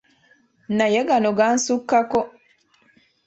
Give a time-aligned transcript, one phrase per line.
[0.77, 2.19] Naye gano gansukkako!